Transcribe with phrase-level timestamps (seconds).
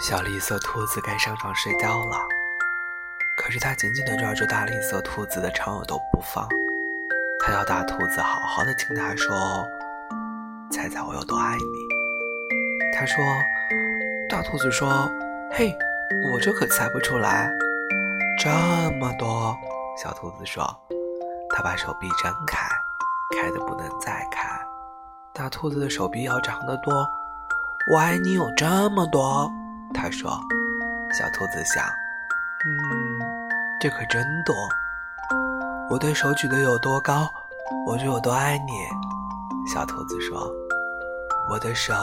[0.00, 2.16] 小绿色兔子该上床睡觉了，
[3.36, 6.48] 可是它紧紧地抓住大绿色兔子的长耳朵不放。
[7.38, 9.66] 它要大兔子好好的听它说
[10.72, 11.86] ：“猜猜我有多爱你？”
[12.96, 13.22] 他说
[14.28, 14.88] ：“大兔子说，
[15.52, 15.76] 嘿，
[16.32, 17.50] 我这可猜不出来，
[18.42, 18.50] 这
[18.98, 19.56] 么多。”
[20.02, 20.64] 小兔子说
[21.54, 22.66] ：“它把手臂张开，
[23.40, 24.48] 开的不能再开。”
[25.32, 27.08] 大兔子的手臂要长得多，
[27.92, 29.50] 我爱你有这么多。
[29.94, 30.30] 他说
[31.16, 31.84] ：“小兔子想，
[32.66, 33.18] 嗯，
[33.80, 34.54] 这可真多。
[35.88, 37.28] 我的手举得有多高，
[37.86, 38.72] 我就有多爱你。”
[39.72, 40.50] 小兔子说
[41.48, 41.94] ：“我的手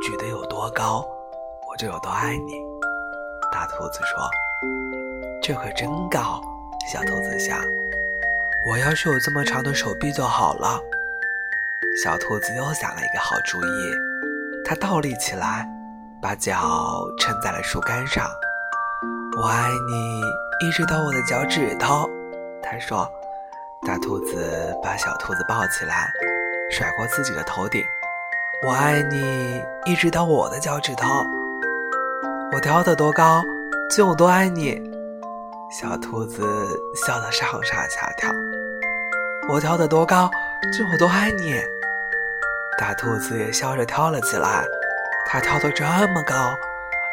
[0.00, 1.04] 举得有多高，
[1.68, 2.54] 我就有多爱你。”
[3.52, 4.30] 大兔子说
[5.42, 6.40] ：“这可真高。”
[6.90, 7.58] 小兔子想
[8.70, 10.80] ：“我要是有这么长的手臂就好了。”
[12.02, 13.94] 小兔子又想了一个好主意，
[14.64, 15.64] 它倒立起来，
[16.20, 18.28] 把脚撑在了树干上。
[19.36, 20.20] 我爱你，
[20.66, 22.10] 一直到我的脚趾头。
[22.60, 23.08] 他说
[23.86, 26.10] ：“大兔子把小兔子抱起来，
[26.72, 27.80] 甩过自己的头顶。
[28.66, 31.08] 我爱你，一直到我的脚趾头。
[32.52, 33.44] 我跳得多高，
[33.96, 34.76] 就有多爱你。”
[35.70, 36.42] 小兔子
[37.06, 38.28] 笑得上上下跳。
[39.48, 40.28] 我跳得多高，
[40.76, 41.54] 就有多爱你。
[42.78, 44.64] 大兔子也笑着跳了起来，
[45.26, 46.34] 它跳得这么高，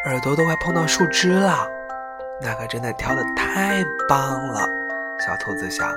[0.06, 1.68] 耳朵都快碰到树枝了。
[2.42, 4.68] 那可真的跳得太棒了。
[5.20, 5.94] 小兔子想：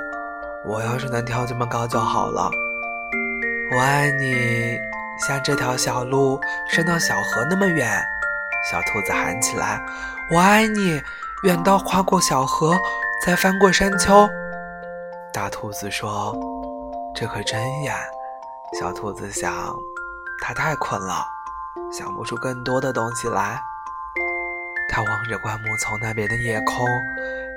[0.64, 2.50] 我要是能跳这么高就好了。
[3.74, 4.76] 我爱你，
[5.26, 7.88] 像这条小路伸到小河那么远。
[8.70, 9.80] 小兔子喊起来：
[10.30, 11.00] 我爱你，
[11.44, 12.76] 远到跨过小河，
[13.24, 14.28] 再翻过山丘。
[15.32, 16.36] 大兔子说：
[17.14, 17.94] 这可真远。
[18.72, 19.76] 小兔子想，
[20.40, 21.22] 它太困了，
[21.92, 23.60] 想不出更多的东西来。
[24.88, 26.86] 它望着灌木丛那边的夜空，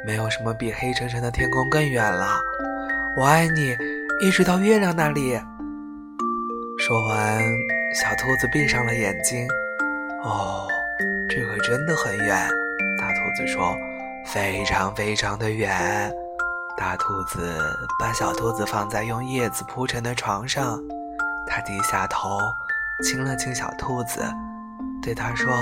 [0.06, 2.38] 没有什么比黑沉沉的天空更远了。
[3.16, 3.76] 我爱你，
[4.20, 5.40] 一直到月亮那里。
[6.78, 7.44] 说完，
[7.94, 9.48] 小兔子闭上了眼睛。
[10.24, 10.68] 哦，
[11.30, 12.50] 这可真的很远。
[13.00, 13.74] 大兔子说
[14.28, 16.14] ：“非常非常的远。”
[16.78, 17.58] 大兔子
[17.98, 20.78] 把小兔子放在用叶子铺成的床上。
[21.48, 22.40] 他低下头，
[23.04, 24.24] 亲了亲小兔子，
[25.02, 25.54] 对它说：“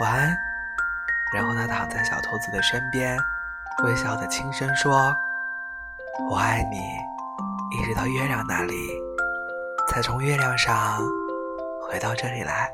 [0.00, 0.36] 晚安。”
[1.34, 3.18] 然后他躺在小兔子的身边，
[3.84, 5.12] 微笑的轻声说
[6.30, 6.78] ：“我爱你，
[7.76, 8.74] 一直到月亮那里，
[9.88, 11.02] 才从月亮上
[11.82, 12.70] 回到这里来。”